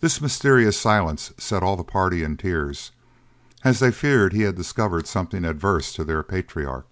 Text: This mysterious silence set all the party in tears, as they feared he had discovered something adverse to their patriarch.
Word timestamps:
This 0.00 0.20
mysterious 0.20 0.78
silence 0.78 1.32
set 1.38 1.62
all 1.62 1.74
the 1.74 1.84
party 1.84 2.22
in 2.22 2.36
tears, 2.36 2.92
as 3.62 3.78
they 3.78 3.92
feared 3.92 4.34
he 4.34 4.42
had 4.42 4.56
discovered 4.56 5.06
something 5.06 5.42
adverse 5.42 5.90
to 5.94 6.04
their 6.04 6.22
patriarch. 6.22 6.86